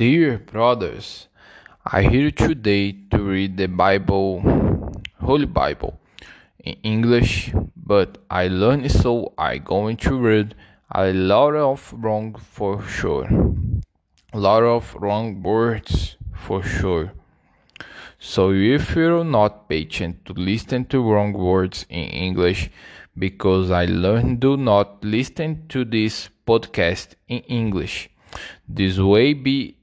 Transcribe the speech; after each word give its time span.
Dear 0.00 0.38
brothers, 0.38 1.28
I 1.84 2.04
here 2.04 2.30
today 2.30 2.92
to 3.10 3.18
read 3.18 3.58
the 3.58 3.66
Bible, 3.66 4.40
Holy 5.20 5.44
Bible, 5.44 6.00
in 6.64 6.76
English, 6.82 7.52
but 7.76 8.16
I 8.30 8.48
learned 8.48 8.90
so 8.90 9.34
I 9.36 9.58
going 9.58 9.98
to 9.98 10.16
read 10.16 10.54
a 10.94 11.12
lot 11.12 11.54
of 11.54 11.92
wrong 11.92 12.34
for 12.34 12.80
sure, 12.80 13.28
a 14.32 14.38
lot 14.38 14.62
of 14.62 14.94
wrong 14.94 15.42
words 15.42 16.16
for 16.32 16.62
sure. 16.62 17.12
So 18.18 18.52
if 18.52 18.96
you're 18.96 19.22
not 19.22 19.68
patient 19.68 20.24
to 20.24 20.32
listen 20.32 20.86
to 20.86 21.02
wrong 21.02 21.34
words 21.34 21.84
in 21.90 22.08
English, 22.08 22.70
because 23.18 23.70
I 23.70 23.84
learned 23.84 24.40
do 24.40 24.56
not 24.56 25.04
listen 25.04 25.66
to 25.68 25.84
this 25.84 26.30
podcast 26.46 27.16
in 27.28 27.40
English. 27.40 28.08
This 28.66 28.98
way 28.98 29.34
be 29.34 29.76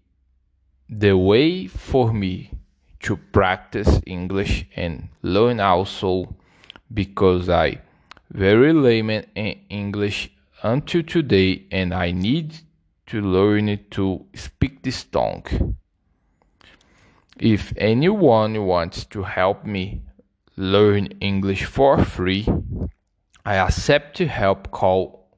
the 0.89 1.17
way 1.17 1.67
for 1.67 2.13
me 2.13 2.51
to 3.01 3.17
practice 3.17 3.99
English 4.05 4.65
and 4.75 5.09
learn 5.21 5.59
also 5.59 6.35
because 6.93 7.49
I 7.49 7.81
very 8.31 8.73
lame 8.73 9.09
in 9.09 9.55
English 9.69 10.31
until 10.63 11.03
today 11.03 11.65
and 11.71 11.93
I 11.93 12.11
need 12.11 12.55
to 13.07 13.21
learn 13.21 13.79
to 13.91 14.25
speak 14.33 14.83
this 14.83 15.03
tongue. 15.03 15.75
If 17.39 17.73
anyone 17.77 18.65
wants 18.65 19.05
to 19.05 19.23
help 19.23 19.65
me 19.65 20.01
learn 20.55 21.07
English 21.21 21.65
for 21.65 22.03
free, 22.03 22.47
I 23.45 23.55
accept 23.55 24.17
to 24.17 24.27
help 24.27 24.71
call 24.71 25.29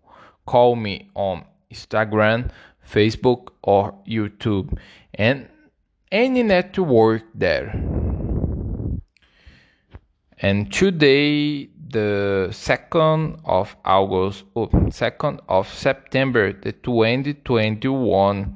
call 0.46 0.76
me 0.76 1.12
on 1.14 1.46
Instagram 1.72 2.50
Facebook 2.88 3.50
or 3.62 3.94
YouTube 4.08 4.78
and 5.14 5.48
any 6.12 6.44
network 6.44 7.24
there. 7.36 7.70
And 10.42 10.72
today 10.72 11.70
the 11.90 12.48
2nd 12.52 13.42
of 13.46 13.76
August, 13.84 14.46
oh, 14.56 14.68
2nd 14.68 15.40
of 15.50 15.68
September, 15.68 16.54
the 16.54 16.72
2021, 16.72 18.56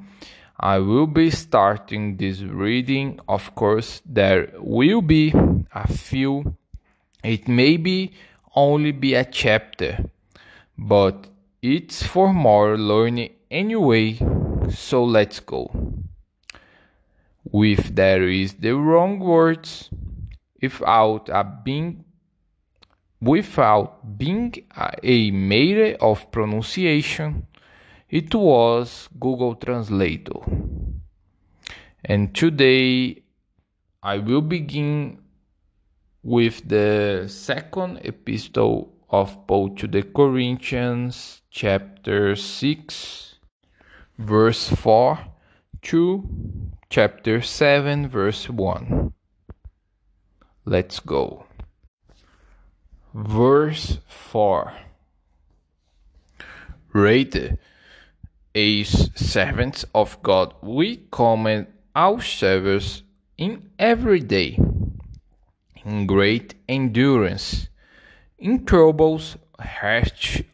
I 0.60 0.78
will 0.78 1.06
be 1.06 1.30
starting 1.30 2.16
this 2.16 2.40
reading. 2.42 3.20
Of 3.28 3.54
course, 3.54 4.00
there 4.06 4.50
will 4.58 5.02
be 5.02 5.34
a 5.74 5.88
few, 5.88 6.56
it 7.22 7.48
may 7.48 7.76
be 7.76 8.12
only 8.54 8.92
be 8.92 9.14
a 9.14 9.24
chapter, 9.24 10.04
but 10.78 11.26
it's 11.64 12.02
for 12.02 12.30
more 12.30 12.76
learning 12.76 13.30
anyway, 13.50 14.18
so 14.68 15.02
let's 15.02 15.40
go. 15.40 15.72
With 17.50 17.96
there 17.96 18.28
is 18.28 18.52
the 18.52 18.72
wrong 18.72 19.18
words, 19.18 19.88
without 20.60 21.30
a 21.30 21.42
being 21.64 22.04
without 23.22 24.18
being 24.18 24.54
a 25.02 25.30
matter 25.30 25.96
of 26.02 26.30
pronunciation, 26.30 27.46
it 28.10 28.34
was 28.34 29.08
Google 29.18 29.54
Translator. 29.54 30.40
And 32.04 32.34
today 32.34 33.22
I 34.02 34.18
will 34.18 34.42
begin 34.42 35.16
with 36.22 36.68
the 36.68 37.24
second 37.26 38.00
epistle 38.04 38.93
of 39.10 39.46
Paul 39.46 39.74
to 39.76 39.86
the 39.86 40.02
Corinthians, 40.02 41.42
chapter 41.50 42.34
6, 42.36 43.34
verse 44.18 44.68
4 44.68 45.18
to 45.82 46.28
chapter 46.90 47.40
7, 47.40 48.08
verse 48.08 48.48
1. 48.48 49.12
Let's 50.64 51.00
go. 51.00 51.46
Verse 53.12 53.98
4 54.06 54.72
Rated 56.92 57.58
as 58.54 59.10
servants 59.16 59.84
of 59.94 60.22
God, 60.22 60.54
we 60.62 61.06
commend 61.10 61.66
our 61.94 62.20
service 62.20 63.02
in 63.36 63.70
every 63.78 64.20
day, 64.20 64.58
in 65.84 66.06
great 66.06 66.54
endurance 66.68 67.68
in 68.44 68.62
troubles, 68.66 69.38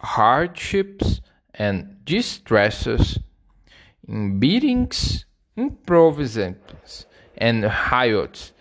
hardships, 0.01 1.21
and 1.53 2.05
distresses, 2.05 3.19
in 4.07 4.39
beatings, 4.39 5.25
in 5.57 5.71
provisions, 5.85 7.07
and 7.37 7.65
riots, 7.65 8.53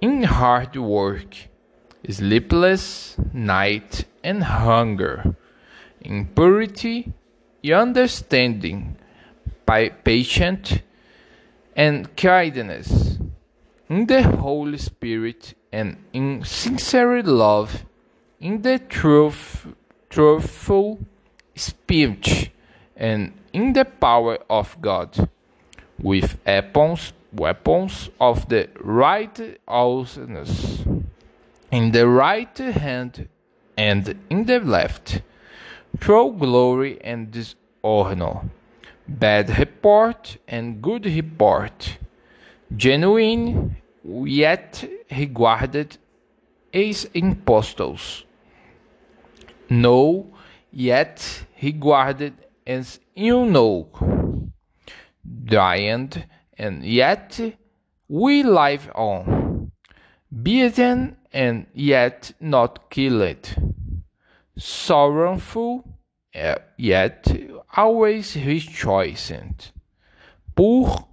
in 0.00 0.22
hard 0.22 0.74
work, 0.76 1.36
sleepless 2.08 3.16
night, 3.34 4.06
and 4.24 4.42
hunger, 4.44 5.36
in 6.00 6.24
purity, 6.24 7.12
understanding, 7.70 8.96
by 9.66 9.90
patient, 9.90 10.80
and 11.76 12.16
kindness, 12.16 13.18
in 13.90 14.06
the 14.06 14.22
Holy 14.22 14.78
Spirit, 14.78 15.52
and 15.70 15.98
in 16.14 16.42
sincere 16.44 17.22
love 17.22 17.84
in 18.40 18.62
the 18.62 18.78
truth, 18.78 19.66
truthful 20.10 20.98
speech 21.54 22.50
and 22.96 23.32
in 23.52 23.72
the 23.72 23.84
power 23.84 24.38
of 24.48 24.76
God, 24.80 25.28
with 25.98 26.38
weapons, 26.46 27.12
weapons 27.32 28.10
of 28.20 28.48
the 28.48 28.68
right 28.80 29.58
awesomeness 29.66 30.84
in 31.70 31.92
the 31.92 32.06
right 32.06 32.56
hand 32.58 33.28
and 33.76 34.18
in 34.30 34.46
the 34.46 34.60
left, 34.60 35.20
through 35.98 36.32
glory 36.38 36.98
and 37.02 37.30
dishonor, 37.30 38.40
bad 39.06 39.58
report 39.58 40.38
and 40.48 40.80
good 40.80 41.04
report, 41.06 41.98
genuine 42.76 43.76
yet 44.04 44.88
regarded 45.10 45.98
as 46.76 47.08
impostors 47.14 48.24
know, 49.70 50.26
yet 50.70 51.44
regarded 51.62 52.34
as 52.66 53.00
you 53.14 53.46
know, 53.46 53.88
giant, 55.44 56.26
and 56.58 56.84
yet 56.84 57.40
we 58.08 58.42
live 58.42 58.90
on, 58.94 59.72
beaten 60.42 61.16
and 61.32 61.66
yet 61.72 62.32
not 62.40 62.90
killed, 62.90 63.54
sorrowful, 64.58 65.82
eh, 66.34 66.56
yet 66.76 67.26
always 67.74 68.36
rejoicing, 68.36 69.54
poor, 70.54 71.08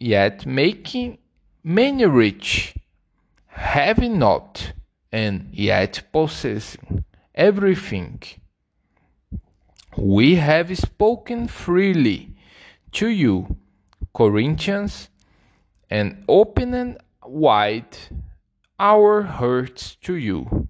yet 0.00 0.46
making 0.46 1.18
many 1.62 2.06
rich, 2.06 2.74
having 3.46 4.18
not, 4.18 4.72
and 5.16 5.48
yet 5.50 6.02
possessing 6.12 7.02
everything. 7.34 8.22
We 9.96 10.34
have 10.34 10.76
spoken 10.76 11.48
freely 11.48 12.36
to 12.92 13.08
you, 13.08 13.56
Corinthians, 14.14 15.08
and 15.88 16.22
opened 16.28 16.98
wide 17.24 17.96
our 18.78 19.22
hearts 19.22 19.96
to 20.02 20.16
you. 20.16 20.68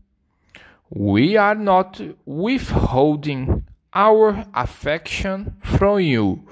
We 0.90 1.36
are 1.36 1.56
not 1.56 2.00
withholding 2.24 3.64
our 3.92 4.46
affection 4.54 5.56
from 5.64 5.98
you, 5.98 6.46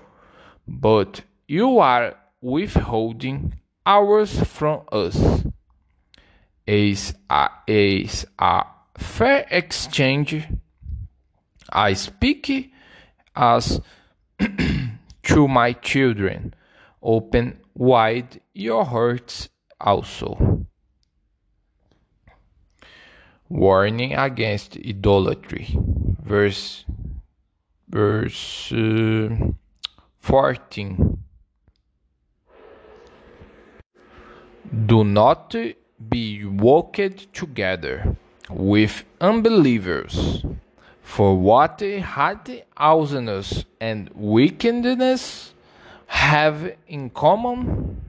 but 0.67 1.23
you 1.47 1.79
are 1.79 2.17
withholding 2.41 3.55
ours 3.87 4.41
from 4.41 4.81
us. 4.91 5.45
As 6.67 7.15
a, 7.31 7.49
as 7.69 8.27
a 8.39 8.65
fair 8.97 9.47
exchange, 9.51 10.47
I 11.71 11.95
speak 11.95 12.73
as 13.37 13.81
to 15.25 15.49
my 15.49 15.73
children. 15.73 16.55
Open 17.03 17.59
wide 17.75 18.41
your 18.55 18.85
hearts 18.85 19.49
also. 19.81 20.67
Warning 23.49 24.15
against 24.15 24.77
idolatry. 24.77 25.77
Verse 26.23 26.85
verse 27.89 28.73
uh, 28.73 29.37
14. 30.19 31.19
Do 34.87 35.05
not 35.05 35.55
be 36.09 36.45
walked 36.45 37.33
together 37.33 38.17
with 38.51 39.05
unbelievers. 39.21 40.45
For 41.03 41.37
what 41.37 41.81
had 41.81 42.65
awsomeness 42.77 43.65
and 43.81 44.11
wickedness 44.15 45.55
have 46.07 46.75
in 46.89 47.11
common? 47.11 48.01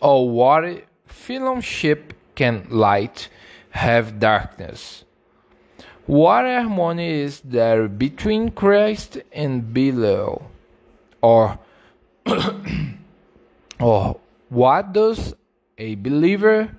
Or 0.00 0.28
what 0.28 0.84
fellowship 1.06 2.14
can 2.34 2.66
light 2.70 3.28
have 3.70 4.18
darkness? 4.18 5.04
What 6.06 6.44
harmony 6.44 7.22
is 7.22 7.40
there 7.40 7.88
between 7.88 8.50
Christ 8.50 9.18
and 9.32 9.74
Belial? 9.74 10.50
Or, 11.20 11.58
or 13.80 14.20
what 14.48 14.92
does 14.92 15.34
a 15.78 15.96
believer 15.96 16.70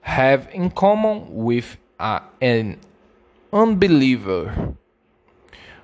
have 0.00 0.48
in 0.52 0.70
common 0.70 1.26
with 1.34 1.76
uh, 1.98 2.20
an 2.40 2.78
unbeliever? 3.52 4.74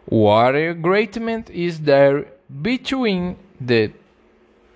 What 0.06 0.54
agreement 0.54 1.50
is 1.50 1.80
there 1.80 2.26
between 2.62 3.36
the 3.60 3.92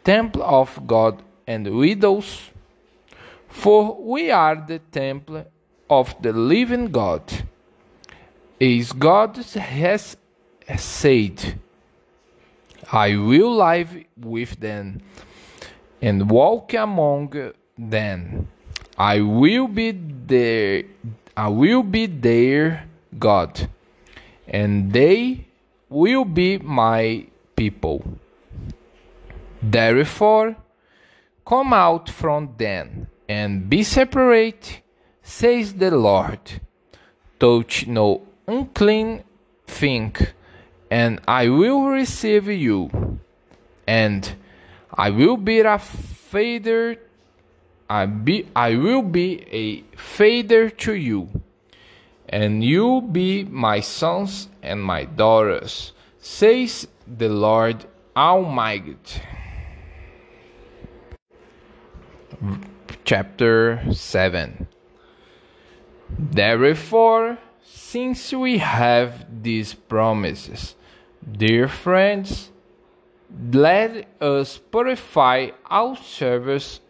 temple 0.05 0.43
of 0.43 0.87
God 0.87 1.23
and 1.47 1.77
widows? 1.77 2.51
For 3.49 3.97
we 4.01 4.31
are 4.31 4.57
the 4.57 4.79
temple 4.79 5.47
of 5.91 6.15
the 6.23 6.33
living 6.33 6.91
God. 6.91 7.23
As 8.61 8.93
God 8.93 9.37
has 9.37 10.17
said, 10.77 11.59
I 12.91 13.17
will 13.17 13.55
live 13.55 14.05
with 14.17 14.59
them 14.61 15.03
and 16.01 16.31
walk 16.31 16.75
among 16.75 17.53
them. 17.77 18.49
I 18.99 19.21
will 19.21 19.69
be 19.69 19.93
their 19.93 20.83
I 21.37 21.47
will 21.47 21.85
be 21.85 22.07
their 22.07 22.89
God, 23.17 23.69
and 24.49 24.93
they 24.93 25.47
will 25.89 26.25
be 26.25 26.59
my 26.59 27.27
people. 27.55 28.03
Therefore, 29.63 30.57
come 31.47 31.73
out 31.73 32.11
from 32.11 32.55
them 32.59 33.07
and 33.29 33.71
be 33.71 33.85
separate, 33.85 34.83
says 35.23 35.75
the 35.75 35.93
Lord. 35.93 36.61
Touch 37.39 37.87
no 37.87 38.27
unclean 38.49 39.23
thing, 39.65 40.17
and 40.91 41.21
I 41.29 41.49
will 41.49 41.85
receive 41.85 42.49
you, 42.49 42.91
and 43.87 44.35
I 44.93 45.11
will 45.11 45.37
be 45.37 45.61
a 45.61 45.79
father. 45.79 46.99
I 47.91 48.05
be 48.05 48.47
I 48.55 48.77
will 48.77 49.03
be 49.03 49.47
a 49.51 49.83
father 49.97 50.69
to 50.69 50.95
you, 50.95 51.29
and 52.29 52.63
you 52.63 53.01
be 53.01 53.45
my 53.45 53.81
sons 53.81 54.49
and 54.63 54.83
my 54.83 55.05
daughters, 55.05 55.93
says 56.21 56.87
the 57.07 57.31
Lord 57.31 57.87
Almighty. 58.15 58.95
Chapter 63.05 63.83
7 63.91 64.67
Therefore, 66.11 67.39
since 67.65 68.33
we 68.35 68.59
have 68.59 69.43
these 69.43 69.73
promises, 69.73 70.75
dear 71.25 71.69
friends, 71.69 72.51
let 73.53 74.07
us 74.21 74.59
purify 74.59 75.51
ourselves 75.71 76.81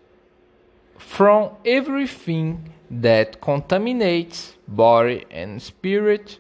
from 0.99 1.51
everything 1.65 2.73
that 2.91 3.41
contaminates 3.41 4.57
body 4.67 5.25
and 5.31 5.63
spirit, 5.63 6.39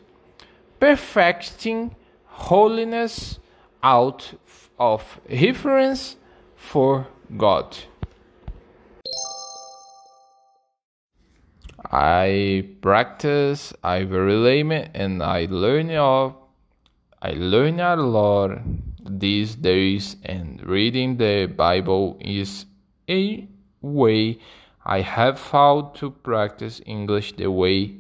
perfecting 0.79 1.95
holiness 2.27 3.39
out 3.83 4.35
of 4.79 5.21
reverence 5.31 6.17
for 6.55 7.07
God. 7.37 7.77
I 11.91 12.69
practice, 12.83 13.73
I 13.83 14.01
relate 14.01 14.91
and 14.95 15.23
I 15.23 15.47
learn 15.49 15.91
of 15.93 16.35
I 17.21 17.33
learn 17.33 17.81
a 17.81 17.97
lot 17.97 18.61
these 19.05 19.57
days 19.57 20.17
and 20.23 20.63
reading 20.65 21.17
the 21.17 21.47
Bible 21.47 22.17
is 22.21 22.65
a 23.09 23.49
way 23.81 24.39
I 24.85 25.01
have 25.01 25.39
found 25.39 25.95
to 25.97 26.11
practice 26.11 26.81
English 26.87 27.37
the 27.37 27.51
way 27.51 27.97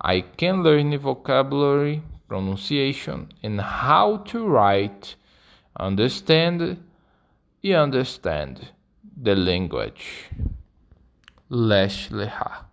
I 0.00 0.20
can 0.20 0.62
learn 0.62 0.96
vocabulary, 0.98 2.02
pronunciation, 2.28 3.32
and 3.42 3.60
how 3.60 4.18
to 4.28 4.46
write, 4.46 5.16
understand, 5.78 6.78
and 7.62 7.74
understand 7.74 8.68
the 9.20 9.34
language. 9.34 10.30
Lesh 11.48 12.10
Leha. 12.10 12.67